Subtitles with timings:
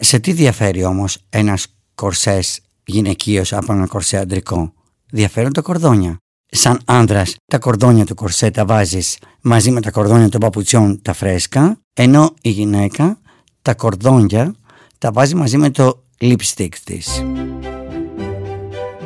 [0.00, 4.72] Σε τι διαφέρει όμως ένας κορσές γυναικείος από ένα κορσέ αντρικό;
[5.10, 6.16] Διαφέρουν τα κορδόνια.
[6.50, 11.12] Σαν άνδρας τα κορδόνια του κορσέ τα βάζεις μαζί με τα κορδόνια των παπουτσιών τα
[11.12, 13.18] φρέσκα ενώ η γυναίκα
[13.62, 14.54] τα κορδόνια
[14.98, 17.24] τα βάζει μαζί με το lipstick της.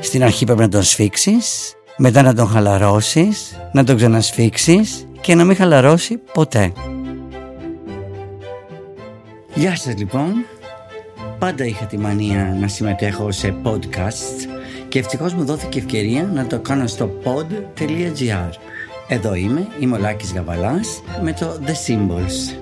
[0.01, 5.45] Στην αρχή πρέπει να τον σφίξεις, μετά να τον χαλαρώσεις, να τον ξανασφίξεις και να
[5.45, 6.73] μην χαλαρώσει ποτέ.
[9.55, 10.33] Γεια σας λοιπόν.
[11.43, 16.61] Πάντα είχα τη μανία να συμμετέχω σε podcast και ευτυχώς μου δόθηκε ευκαιρία να το
[16.61, 18.51] κάνω στο pod.gr.
[19.09, 22.57] Εδώ είμαι, είμαι ο Λάκης Γαβαλάς με το The Symbols.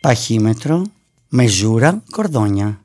[0.00, 0.84] Παχύμετρο,
[1.28, 2.80] μεζούρα, κορδόνια.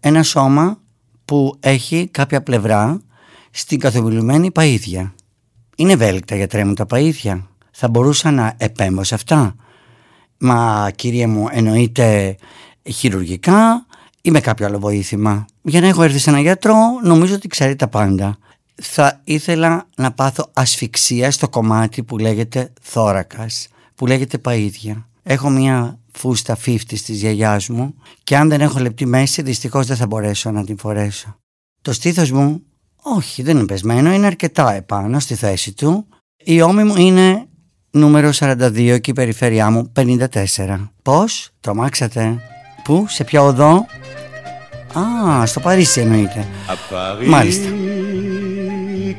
[0.00, 0.78] Ένα σώμα
[1.24, 3.02] που έχει κάποια πλευρά
[3.50, 5.12] στην καθομιλουμένη παΐδια.
[5.76, 7.42] Είναι ευέλικτα για τρέμουν τα παΐδια.
[7.70, 9.56] Θα μπορούσα να επέμβω σε αυτά.
[10.44, 12.36] Μα κύριε μου εννοείται
[12.90, 13.86] χειρουργικά
[14.22, 15.44] ή με κάποιο άλλο βοήθημα.
[15.62, 18.38] Για να έχω έρθει σε ένα γιατρό νομίζω ότι ξέρει τα πάντα.
[18.74, 25.04] Θα ήθελα να πάθω ασφυξία στο κομμάτι που λέγεται θώρακας, που λέγεται παΐδια.
[25.22, 29.96] Έχω μια φούστα 50 της γιαγιάς μου και αν δεν έχω λεπτή μέση δυστυχώς δεν
[29.96, 31.36] θα μπορέσω να την φορέσω.
[31.82, 32.62] Το στήθος μου,
[33.02, 36.06] όχι δεν είναι πεσμένο, είναι αρκετά επάνω στη θέση του.
[36.44, 37.46] Η ώμη μου είναι
[37.92, 40.88] νούμερο 42 και η περιφέρειά μου 54.
[41.02, 42.40] Πώς, τρομάξατε,
[42.84, 43.86] πού, σε ποια οδό;
[44.98, 46.46] Α, στο Παρίσι εννοείται.
[47.26, 47.68] Μάλιστα.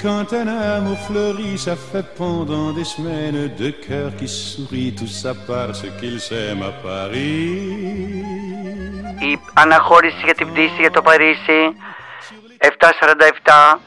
[0.04, 5.32] quand un amour fleurit, ça fait pendant des semaines deux cœurs qui sourient, tout ça
[5.52, 8.24] parce qu'ils s'aiment à Paris.
[9.20, 11.76] Η αναχώρηση για την πτήση για το Παρίσι
[12.60, 13.78] 747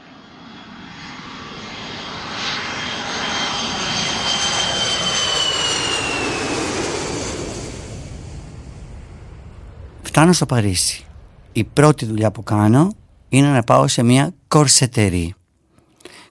[10.07, 11.05] Φτάνω στο Παρίσι.
[11.51, 12.91] Η πρώτη δουλειά που κάνω
[13.29, 15.33] είναι να πάω σε μια κορσετερή.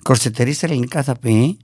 [0.03, 1.59] Κορσετερή στα ελληνικά θα πει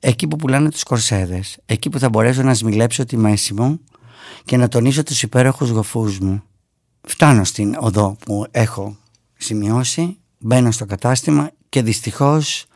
[0.00, 1.58] εκεί που πουλάνε τους κορσέδες.
[1.66, 3.80] Εκεί που θα μπορέσω να σμιλέψω τη μέση μου
[4.44, 6.42] και να τονίσω τους υπέροχους γοφούς μου.
[7.06, 8.96] Φτάνω στην οδό που έχω
[9.36, 12.66] σημειώσει, μπαίνω στο κατάστημα και δυστυχώς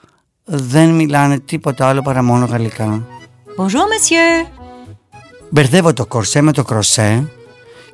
[0.45, 3.07] δεν μιλάνε τίποτα άλλο παρά μόνο γαλλικά.
[3.57, 4.47] Bonjour monsieur.
[5.51, 7.33] Μπερδεύω το κορσέ με το κροσέ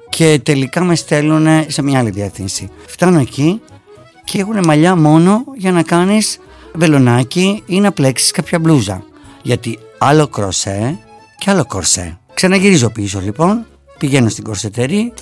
[0.08, 2.70] και τελικά με στέλνουν σε μια άλλη διεύθυνση.
[2.86, 3.60] Φτάνω εκεί
[4.24, 6.38] και έχουν μαλλιά μόνο για να κάνεις
[6.74, 9.04] βελονάκι ή να πλέξεις κάποια μπλούζα.
[9.42, 10.98] Γιατί άλλο κροσέ
[11.38, 12.18] και άλλο κορσέ.
[12.34, 13.66] Ξαναγυρίζω πίσω λοιπόν,
[13.98, 15.12] πηγαίνω στην κορσετερή,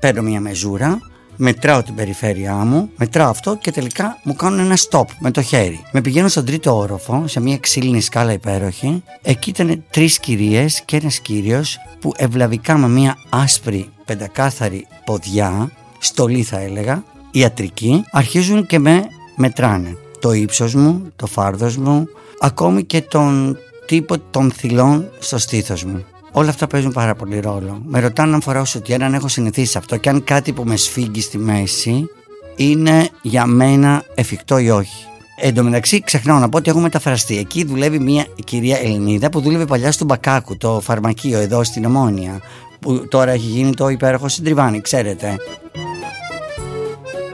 [0.00, 0.98] παίρνω μια μεζούρα,
[1.36, 5.80] μετράω την περιφέρειά μου, μετράω αυτό και τελικά μου κάνουν ένα stop με το χέρι.
[5.92, 9.02] Με πηγαίνω στον τρίτο όροφο, σε μια ξύλινη σκάλα υπέροχη.
[9.22, 16.42] Εκεί ήταν τρεις κυρίες και ένας κύριος που ευλαβικά με μια άσπρη πεντακάθαρη ποδιά, στολή
[16.42, 19.04] θα έλεγα, ιατρική, αρχίζουν και με
[19.36, 19.96] μετράνε.
[20.20, 22.08] Το ύψος μου, το φάρδος μου,
[22.40, 26.04] ακόμη και τον τύπο των θυλών στο στήθος μου.
[26.32, 27.82] Όλα αυτά παίζουν πάρα πολύ ρόλο.
[27.84, 31.20] Με ρωτάνε αν φοράω σωτιέν, αν έχω συνηθίσει αυτό και αν κάτι που με σφίγγει
[31.20, 32.08] στη μέση
[32.56, 35.06] είναι για μένα εφικτό ή όχι.
[35.40, 37.38] Εν τω μεταξύ, ξεχνάω να πω ότι έχω μεταφραστεί.
[37.38, 42.40] Εκεί δουλεύει μια κυρία Ελληνίδα που δούλευε παλιά στον Μπακάκου, το φαρμακείο εδώ στην Ομόνια.
[42.84, 45.36] Που τώρα έχει γίνει το υπέροχο συντριβάνι, ξέρετε.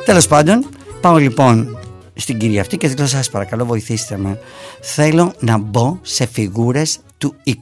[0.05, 0.69] Τέλος πάντων,
[1.01, 1.79] πάω λοιπόν
[2.15, 4.39] στην κυρία αυτή και λέω σας παρακαλώ βοηθήστε με.
[4.81, 7.53] Θέλω να μπω σε φιγούρες του 20.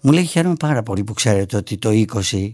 [0.00, 2.52] Μου λέει χαίρομαι πάρα πολύ που ξέρετε ότι το 20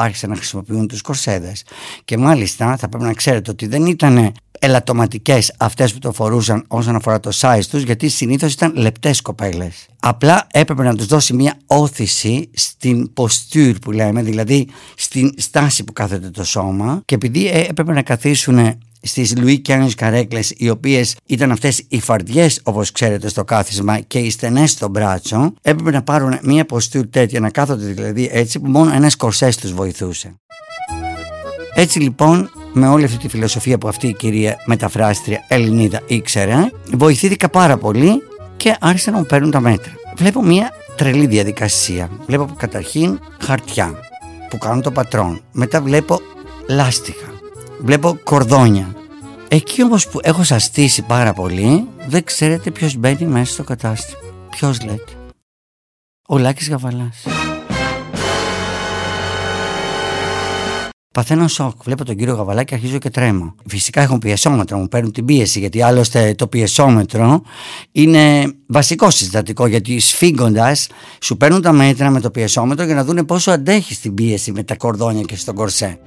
[0.00, 1.64] άρχισαν να χρησιμοποιούν τους κορσέδες.
[2.04, 6.94] Και μάλιστα θα πρέπει να ξέρετε ότι δεν ήταν ελαττωματικές αυτές που το φορούσαν όσον
[6.94, 9.86] αφορά το size τους γιατί συνήθως ήταν λεπτές κοπέλες.
[10.00, 15.92] Απλά έπρεπε να τους δώσει μια όθηση στην posture που λέμε δηλαδή στην στάση που
[15.92, 17.02] κάθεται το σώμα.
[17.04, 22.60] Και επειδή έπρεπε να καθίσουν στις Louis Κιάνους καρέκλες οι οποίες ήταν αυτές οι φαρδιές
[22.62, 27.40] όπως ξέρετε στο κάθισμα και οι στενές στο μπράτσο έπρεπε να πάρουν μια ποστούρ τέτοια
[27.40, 30.34] να κάθονται δηλαδή έτσι που μόνο ένας κορσές τους βοηθούσε.
[31.74, 37.48] Έτσι λοιπόν με όλη αυτή τη φιλοσοφία που αυτή η κυρία μεταφράστρια Ελληνίδα ήξερε βοηθήθηκα
[37.48, 38.22] πάρα πολύ
[38.56, 39.92] και άρχισαν να μου παίρνουν τα μέτρα.
[40.16, 42.10] Βλέπω μια τρελή διαδικασία.
[42.26, 43.94] Βλέπω καταρχήν χαρτιά
[44.50, 45.40] που κάνουν το πατρόν.
[45.52, 46.20] Μετά βλέπω
[46.68, 47.37] λάστιχα
[47.80, 48.96] βλέπω κορδόνια.
[49.48, 54.18] Εκεί όμως που έχω σαστίσει πάρα πολύ, δεν ξέρετε ποιος μπαίνει μέσα στο κατάστημα.
[54.50, 55.12] Ποιος λέτε.
[56.28, 57.24] Ο Λάκης Γαβαλάς.
[61.14, 61.82] Παθαίνω σοκ.
[61.82, 63.54] Βλέπω τον κύριο Γαβαλά και αρχίζω και τρέμω.
[63.66, 67.42] Φυσικά έχουν πιεσόμετρο, μου παίρνουν την πίεση, γιατί άλλωστε το πιεσόμετρο
[67.92, 69.66] είναι βασικό συστατικό.
[69.66, 70.88] Γιατί σφίγγοντας,
[71.22, 74.62] σου παίρνουν τα μέτρα με το πιεσόμετρο για να δουν πόσο αντέχεις την πίεση με
[74.62, 75.98] τα κορδόνια και στον κορσέ.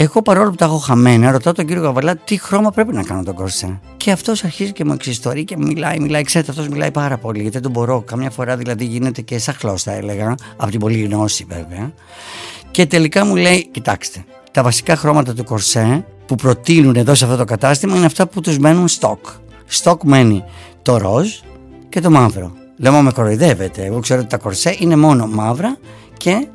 [0.00, 3.22] Εγώ παρόλο που τα έχω χαμένα, ρωτάω τον κύριο Καβαλά τι χρώμα πρέπει να κάνω
[3.22, 3.80] τον κορσέ.
[3.96, 6.22] Και αυτός αρχίζει και μου εξιστορεί και μιλάει, μιλάει.
[6.22, 8.00] Ξέρετε, αυτός μιλάει πάρα πολύ, γιατί δεν τον μπορώ.
[8.00, 11.92] Καμιά φορά δηλαδή γίνεται και σαχλό, θα έλεγα, από την πολλή γνώση βέβαια.
[12.70, 17.36] Και τελικά μου λέει, κοιτάξτε, τα βασικά χρώματα του κορσέ που προτείνουν εδώ σε αυτό
[17.36, 19.26] το κατάστημα είναι αυτά που τους μένουν στόκ.
[19.66, 20.44] Στόκ μένει
[20.82, 21.28] το ροζ
[21.88, 22.52] και το μαύρο.
[22.76, 23.84] Λέω, με κοροϊδεύετε.
[23.84, 25.76] Εγώ ξέρω ότι τα κορσέ είναι μόνο μαύρα
[26.16, 26.46] και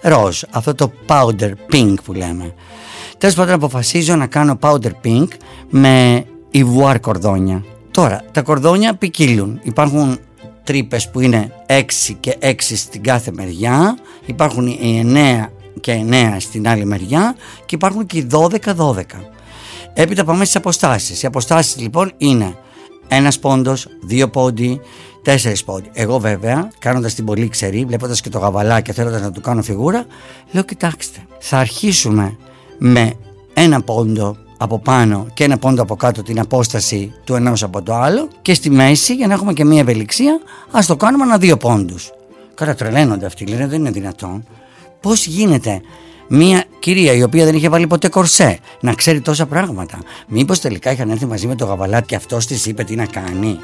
[0.00, 0.42] ροζ.
[0.50, 2.54] Αυτό το powder pink που λέμε.
[3.18, 5.28] Τέλος πάντων, αποφασίζω να κάνω powder pink
[5.70, 6.24] με
[6.54, 7.64] ivoire κορδόνια.
[7.90, 9.60] Τώρα, τα κορδόνια ποικίλουν.
[9.62, 10.18] Υπάρχουν
[10.64, 13.98] τρύπες που είναι 6 και 6 στην κάθε μεριά.
[14.26, 17.36] Υπάρχουν οι 9 και 9 στην άλλη μεριά.
[17.66, 19.02] Και υπάρχουν και οι 12-12.
[19.94, 21.22] Έπειτα πάμε στις αποστάσεις.
[21.22, 22.56] Οι αποστάσεις λοιπόν είναι
[23.08, 24.80] ένας πόντος, δύο πόντι,
[25.22, 25.90] τέσσερις πόντι.
[25.92, 29.62] Εγώ βέβαια, κάνοντας την πολύ ξερή, βλέποντας και το γαβαλά και θέλοντας να του κάνω
[29.62, 30.06] φιγούρα,
[30.50, 32.36] λέω: Κοιτάξτε, θα αρχίσουμε
[32.78, 33.12] με
[33.54, 37.94] ένα πόντο από πάνω και ένα πόντο από κάτω την απόσταση του ενός από το
[37.94, 40.40] άλλο και στη μέση για να έχουμε και μία ευελιξία
[40.70, 42.10] ας το κάνουμε ένα δύο πόντους.
[42.54, 44.44] Κατατρελαίνονται αυτοί, λένε δεν είναι δυνατόν.
[45.00, 45.80] Πώς γίνεται
[46.28, 50.90] μία κυρία η οποία δεν είχε βάλει ποτέ κορσέ να ξέρει τόσα πράγματα; Μήπως τελικά
[50.90, 53.58] είχαν έρθει μαζί με το γαβαλάτ και αυτός της είπε τι να κάνει;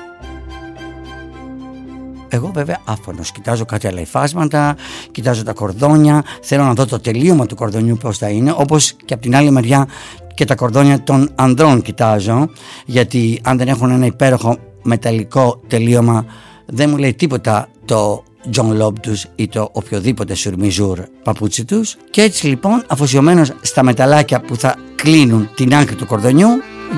[2.35, 4.77] Εγώ βέβαια άφωνος, κοιτάζω κάτι άλλα υφάσματα,
[5.11, 9.15] κοιτάζω τα κορδόνια, θέλω να δω το τελείωμα του κορδονιού πώς θα είναι, όπως και
[9.15, 9.89] από την άλλη μεριά
[10.35, 12.49] και τα κορδόνια των ανδρών κοιτάζω,
[12.87, 16.25] γιατί αν δεν έχουν ένα υπέροχο μεταλλικό τελείωμα
[16.67, 18.23] δεν μου λέει τίποτα το
[18.57, 21.97] John Lob τους ή το οποιοδήποτε σουρμιζούρ παπούτσι τους.
[22.11, 26.49] Και έτσι λοιπόν αφοσιωμένος στα μεταλλάκια που θα κλείνουν την άκρη του κορδονιού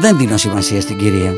[0.01, 1.33] δεν δίνω σημασία στην κυρία.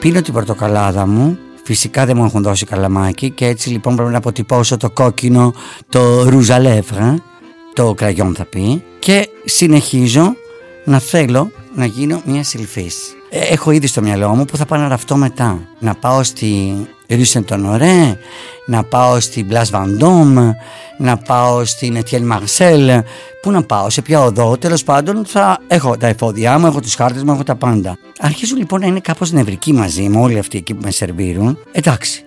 [0.00, 4.18] Πίνω την πορτοκαλάδα μου Φυσικά δεν μου έχουν δώσει καλαμάκι και έτσι λοιπόν πρέπει να
[4.18, 5.54] αποτυπώσω το κόκκινο,
[5.88, 7.22] το ρουζαλεύρα,
[7.72, 10.34] το κραγιόν θα πει και συνεχίζω
[10.84, 13.14] να θέλω να γίνω μια σιλφής.
[13.30, 15.68] Ε, έχω ήδη στο μυαλό μου που θα πάω να ραφτώ μετά.
[15.78, 16.72] Να πάω στη
[17.10, 18.16] Rue Saint-Honoré,
[18.66, 20.50] να πάω στην Place Vendôme,
[20.98, 23.00] να πάω στην Etienne Marcel.
[23.42, 26.94] Πού να πάω, σε ποια οδό, τέλος πάντων θα έχω τα εφόδια μου, έχω τους
[26.94, 27.98] χάρτες μου, έχω τα πάντα.
[28.18, 31.58] Αρχίζω λοιπόν να είναι κάπως νευρικοί μαζί μου, όλοι αυτοί εκεί που με σερβίρουν.
[31.72, 32.24] Εντάξει.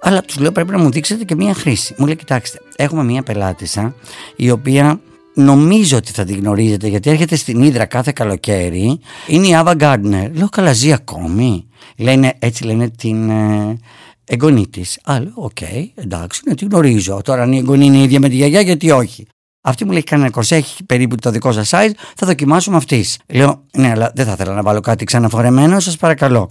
[0.00, 1.94] Αλλά τους λέω πρέπει να μου δείξετε και μία χρήση.
[1.98, 3.94] Μου λέει, κοιτάξτε, έχουμε μία πελάτισσα
[4.36, 5.00] η οποία
[5.34, 9.00] νομίζω ότι θα την γνωρίζετε γιατί έρχεται στην Ύδρα κάθε καλοκαίρι.
[9.26, 10.30] Είναι η Ava Gardner.
[10.32, 11.64] Λέω καλά ζει ακόμη.
[11.96, 13.78] Λένε, έτσι λένε την ε,
[14.24, 14.82] εγγονή της.
[15.04, 17.20] Άλλο, ok, okay, εντάξει, ναι, την γνωρίζω.
[17.24, 19.26] Τώρα αν η εγγονή είναι η ίδια με τη γιαγιά, γιατί όχι;
[19.60, 23.18] Αυτή μου λέει: Κάνει ένα κορσέ, έχει περίπου το δικό σας size, θα δοκιμάσουμε αυτής.
[23.26, 26.46] Λέω: Ναι, αλλά δεν θα ήθελα να βάλω κάτι ξαναφορεμένο, σας παρακαλώ.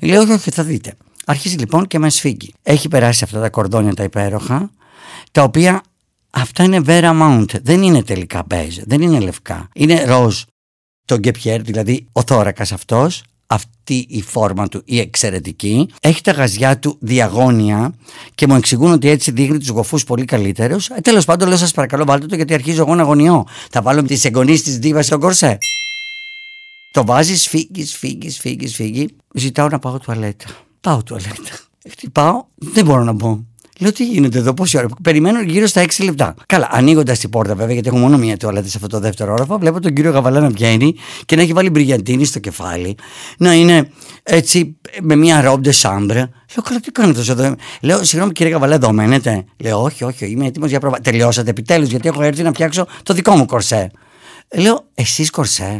[0.00, 0.94] Λέω: Όχι, όχι, θα δείτε.
[1.26, 2.52] Αρχίζει λοιπόν και με σφίγγει.
[2.62, 4.70] Έχει περάσει αυτά τα κορδόνια τα υπέροχα,
[5.32, 5.82] τα οποία
[6.30, 7.60] Αυτά είναι Vera Mount.
[7.62, 8.82] Δεν είναι τελικά beige.
[8.84, 9.68] Δεν είναι λευκά.
[9.74, 10.42] Είναι ροζ.
[11.04, 13.22] Το γκεπιέρ, δηλαδή ο θώρακας αυτός,
[13.88, 15.88] αυτή η φόρμα του η εξαιρετική.
[16.00, 17.94] Έχει τα γαζιά του διαγώνια
[18.34, 20.88] και μου εξηγούν ότι έτσι δείχνει τους γοφούς πολύ καλύτερους.
[20.88, 23.46] Ε, Τέλος πάντων, λέω σας παρακαλώ, βάλτε το γιατί αρχίζω εγώ να αγωνιώ.
[23.70, 25.58] Θα βάλω τις εγγονείς της δίβα στον κορσέ.
[26.90, 29.08] Το βάζεις, φύγεις, φύγεις, φύγεις, φύγεις.
[29.34, 30.46] Ζητάω να πάω τουαλέτα.
[30.80, 31.58] Πάω τουαλέτα.
[31.90, 33.40] Χτυπάω, δεν μπορώ να μπω.
[33.80, 36.34] Λέω τι γίνεται εδώ, πόση ώρα; Περιμένω γύρω στα 6 λεπτά.
[36.46, 39.58] Καλά, ανοίγοντας την πόρτα βέβαια, γιατί έχω μόνο μία τουαλέτα σε αυτό το δεύτερο όροφο,
[39.58, 40.94] βλέπω τον κύριο Γαβαλά να βγαίνει
[41.24, 42.96] και να έχει βάλει μπριγιαντίνη στο κεφάλι.
[43.38, 43.90] Να είναι
[44.22, 46.18] έτσι με μία ρόμπ σάμπρε.
[46.18, 47.54] Λέω καλά, τι κάνετε εδώ.
[47.80, 51.00] Λέω, συγγνώμη κύριε Γαβαλά, εδώ μένετε; Λέω, όχι, όχι, είμαι έτοιμος για πρόβα.
[51.00, 53.90] Τελειώσατε επιτέλους, γιατί έχω έρθει να φτιάξω το δικό μου κορσέ.
[54.54, 55.78] Λέω, εσείς κορσέ;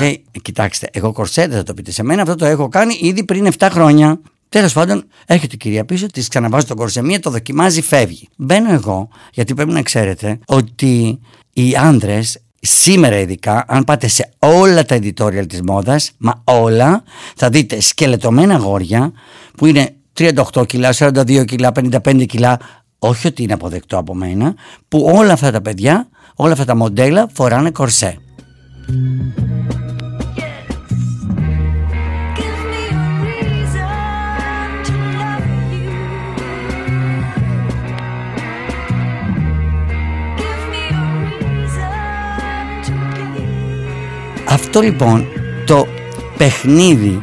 [0.00, 3.24] Λέει, κοιτάξτε, εγώ κορσέ δεν θα το πείτε σε μένα, αυτό το έχω κάνει ήδη
[3.24, 4.20] πριν 7 χρόνια.
[4.48, 8.28] Τέλος πάντων, έρχεται η κυρία πίσω, της ξαναβάζει τον κορσέ, το δοκιμάζει, φεύγει.
[8.36, 11.20] Μπαίνω εγώ, γιατί πρέπει να ξέρετε ότι
[11.52, 17.02] οι άντρες σήμερα ειδικά, αν πάτε σε όλα τα editorial της μόδας, μα όλα,
[17.36, 19.12] θα δείτε σκελετωμένα γόρια
[19.56, 22.58] που είναι 38 κιλά, 42 κιλά, 55 κιλά,
[22.98, 24.54] όχι ότι είναι αποδεκτό από μένα,
[24.88, 28.18] που όλα αυτά τα παιδιά, όλα αυτά τα μοντέλα φοράνε κορσέ.
[44.60, 45.26] Αυτό λοιπόν
[45.66, 45.86] το
[46.36, 47.22] παιχνίδι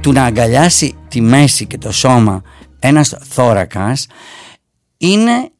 [0.00, 2.42] του να αγκαλιάσει τη μέση και το σώμα
[2.78, 4.06] ένας θώρακας
[4.96, 5.50] είναι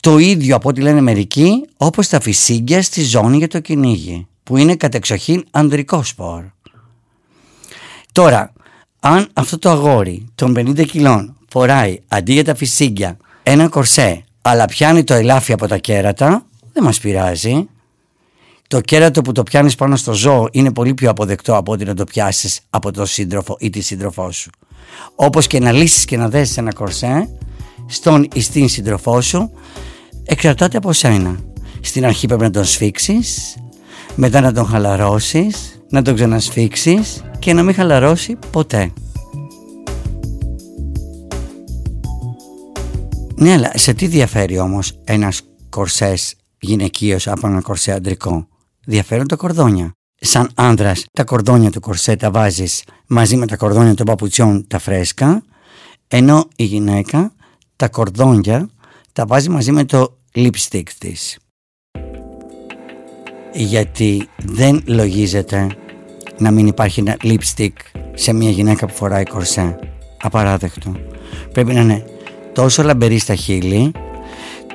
[0.00, 4.56] το ίδιο από ό,τι λένε μερικοί όπως τα φυσίγγια στη ζώνη για το κυνήγι που
[4.56, 6.44] είναι κατεξοχήν ανδρικό σπορ.
[8.12, 8.52] Τώρα,
[9.00, 14.64] αν αυτό το αγόρι των 50 κιλών φοράει αντί για τα φυσίγγια ένα κορσέ αλλά
[14.64, 17.68] πιάνει το ελάφι από τα κέρατα, δεν μας πειράζει.
[18.70, 21.94] Το κέρατο που το πιάνεις πάνω στο ζώο είναι πολύ πιο αποδεκτό από ότι να
[21.94, 24.50] το πιάσεις από τον σύντροφο ή τη σύντροφό σου.
[25.14, 27.28] Όπως και να λύσεις και να δέσεις ένα κορσέ
[27.86, 29.50] στον ή στην σύντροφό σου
[30.24, 31.38] εξαρτάται από σένα.
[31.80, 33.56] Στην αρχή πρέπει να τον σφίξεις,
[34.14, 38.92] μετά να τον χαλαρώσεις, να τον ξανασφίξεις και να μην χαλαρώσει ποτέ.
[43.34, 48.48] Ναι, αλλά σε τι διαφέρει όμως ένας κορσές γυναικείος από ένα κορσέ αντρικό;
[48.86, 49.92] Διαφέρουν τα κορδόνια.
[50.14, 54.78] Σαν άνδρας τα κορδόνια του κορσέ τα βάζεις μαζί με τα κορδόνια των παπουτσιών τα
[54.78, 55.42] φρέσκα
[56.08, 57.32] ενώ η γυναίκα
[57.76, 58.68] τα κορδόνια
[59.12, 61.38] τα βάζει μαζί με το lipstick της.
[63.52, 65.66] Γιατί δεν λογίζεται
[66.38, 67.72] να μην υπάρχει ένα lipstick
[68.14, 69.78] σε μια γυναίκα που φοράει κορσέ.
[70.22, 70.92] Απαράδεκτο.
[71.52, 72.04] Πρέπει να είναι
[72.52, 73.92] τόσο λαμπερή στα χείλη,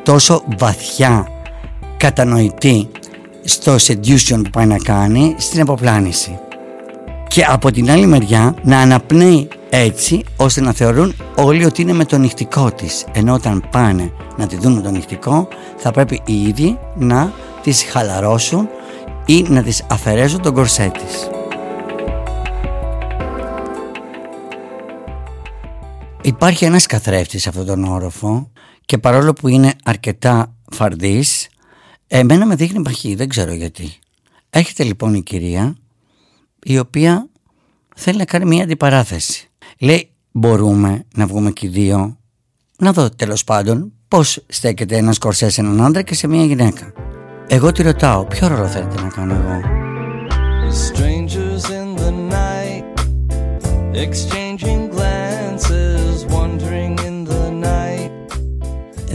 [0.03, 1.27] τόσο βαθιά
[1.97, 2.89] κατανοητή
[3.45, 6.39] στο seduction που πάει να κάνει στην αποπλάνηση.
[7.27, 12.05] Και από την άλλη μεριά να αναπνέει έτσι ώστε να θεωρούν όλοι ότι είναι με
[12.05, 13.05] το νυχτικό της.
[13.11, 15.47] Ενώ όταν πάνε να τη δουν με το νυχτικό
[15.77, 18.69] θα πρέπει οι ίδιοι να τις χαλαρώσουν
[19.25, 21.29] ή να τις αφαιρέσουν τον κορσέ της.
[26.21, 28.51] Υπάρχει ένας καθρέφτης σε αυτόν τον όροφο
[28.85, 31.47] και παρόλο που είναι αρκετά φαρδής,
[32.07, 33.93] εμένα με δείχνει παχύ, δεν ξέρω γιατί.
[34.49, 35.75] Έχετε λοιπόν η κυρία
[36.63, 37.29] η οποία
[37.95, 39.49] θέλει να κάνει μια αντιπαράθεση.
[39.79, 42.17] Λέει μπορούμε να βγούμε και οι δύο,
[42.77, 46.93] να δω τέλος πάντων πώς στέκεται ένας κορσές σε έναν άντρα και σε μια γυναίκα.
[47.47, 49.59] Εγώ τη ρωτάω ποιο ρόλο θέλετε να κάνω εγώ;
[50.87, 52.85] Strangers in the night,
[53.93, 54.85] exchanging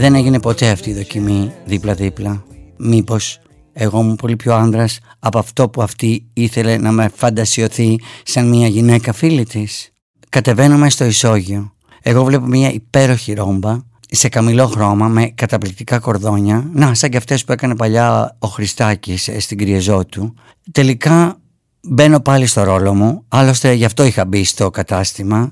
[0.01, 2.43] Δεν έγινε ποτέ αυτή η δοκιμή δίπλα-δίπλα;
[2.83, 3.39] Μήπως
[3.73, 8.67] εγώ ήμουν πολύ πιο άνδρας από αυτό που αυτή ήθελε να με φαντασιωθεί σαν μια
[8.67, 9.91] γυναίκα φίλη της;
[10.29, 11.73] Κατεβαίνουμε στο ισόγειο.
[12.01, 13.77] Εγώ βλέπω μια υπέροχη ρόμπα
[14.09, 16.69] σε καμηλό χρώμα με καταπληκτικά κορδόνια.
[16.73, 20.33] Να, σαν και αυτές που έκανε παλιά ο Χριστάκης ε, στην κρυεζό του.
[20.71, 21.37] Τελικά
[21.81, 23.23] μπαίνω πάλι στο ρόλο μου.
[23.27, 25.51] Άλλωστε γι' αυτό είχα μπει στο κατάστημα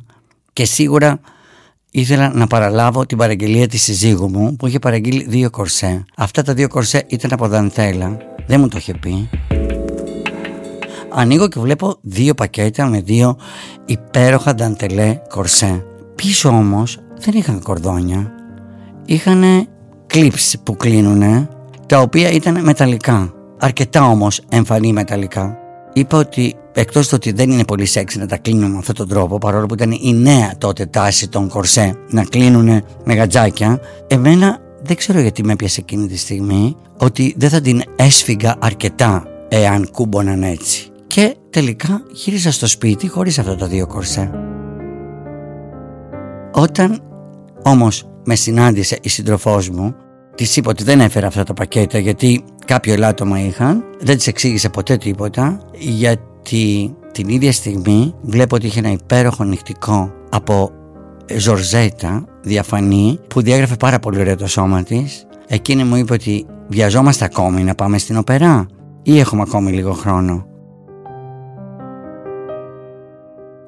[0.54, 1.20] και σίγουρα
[1.92, 6.06] ήθελα να παραλάβω την παραγγελία της συζύγου μου που είχε παραγγείλει δύο κορσέ.
[6.16, 8.18] Αυτά τα δύο κορσέ ήταν από δαντέλα,
[8.48, 9.30] δεν μου το είχε πει.
[11.12, 13.38] Ανοίγω και βλέπω δύο πακέτα με δύο
[13.86, 15.86] υπέροχα δαντελέ κορσέ.
[16.16, 18.32] Πίσω όμως δεν είχαν κορδόνια.
[19.06, 19.68] Είχαν
[20.08, 21.48] κλίψ που κλείνουνε,
[21.86, 23.34] τα οποία ήταν μεταλλικά.
[23.60, 25.58] Αρκετά όμως εμφανή μεταλλικά.
[26.00, 29.08] Είπα ότι εκτός το ότι δεν είναι πολύ σεξι να τα κλείνουν με αυτόν τον
[29.08, 34.60] τρόπο παρόλο που ήταν η νέα τότε τάση των κορσέ να κλείνουν με γατζάκια εμένα
[34.82, 39.90] δεν ξέρω γιατί με έπιασε εκείνη τη στιγμή ότι δεν θα την έσφυγα αρκετά εάν
[39.92, 40.88] κούμποναν έτσι.
[41.08, 44.32] Και τελικά γύρισα στο σπίτι χωρίς αυτά τα δύο κορσέ.
[46.52, 47.02] Όταν
[47.64, 49.96] όμως με συνάντησε η συντροφός μου
[50.36, 53.84] Της είπα ότι δεν έφερα αυτά τα πακέτα γιατί κάποιο ελάττωμα είχαν.
[54.00, 60.12] Δεν της εξήγησε ποτέ τίποτα γιατί την ίδια στιγμή βλέπω ότι είχε ένα υπέροχο νυχτικό
[60.30, 60.72] από
[61.36, 65.26] Ζορζέτα διαφανή που διάγραφε πάρα πολύ ωραία το σώμα της.
[65.48, 68.66] Εκείνη μου είπε ότι βιαζόμαστε ακόμη να πάμε στην οπερά
[69.04, 70.46] ή έχουμε ακόμη λίγο χρόνο.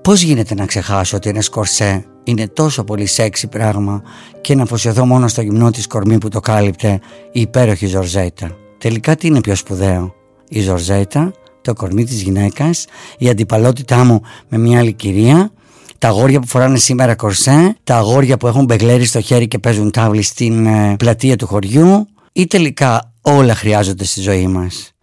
[0.01, 4.01] Πώς γίνεται να ξεχάσω ότι ένα σκορσέ είναι τόσο πολύ σεξι πράγμα
[4.41, 6.99] και να αφοσιωθώ μόνο στο γυμνό της κορμί που το κάλυπτε
[7.31, 8.49] η υπέροχη Ζορζέτα;
[8.81, 10.15] Τελικά τι είναι πιο σπουδαίο,
[10.49, 12.85] η Ζορζέτα, το κορμί της γυναίκας,
[13.17, 15.51] η αντιπαλότητά μου με μια άλλη κυρία,
[15.97, 19.91] τα αγόρια που φοράνε σήμερα κορσέ, τα αγόρια που έχουν μπεγλέρι στο χέρι και παίζουν
[19.91, 24.93] τάβλη στην ε, πλατεία του χωριού ή τελικά όλα χρειάζονται στη ζωή μας;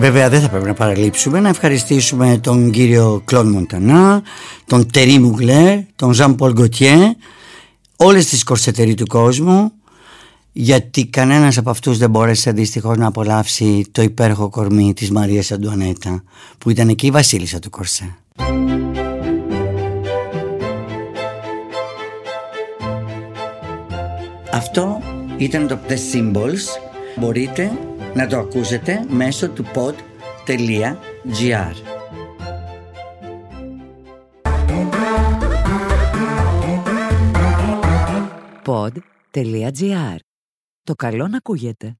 [0.00, 4.22] Βέβαια δεν θα πρέπει να παραλείψουμε να ευχαριστήσουμε τον κύριο Κλόν Μοντανά,
[4.66, 7.16] τον Τερί Μουγλέ, τον Ζαν Πολ Γκοτιέ,
[7.96, 9.72] όλες τις κορσετερί του κόσμου
[10.52, 16.22] γιατί κανένας από αυτούς δεν μπόρεσε δυστυχώς να απολαύσει το υπέροχο κορμί της Μαρίας Αντουανέτα
[16.58, 18.16] που ήταν εκεί η βασίλισσα του κορσέ.
[24.52, 25.00] Αυτό
[25.40, 26.64] Ήταν το The Symbols.
[27.16, 27.70] Μπορείτε
[28.14, 30.94] να το ακούσετε μέσω του pod.gr.
[38.64, 40.16] pod.gr.
[40.82, 41.99] Το καλό να ακούγεται.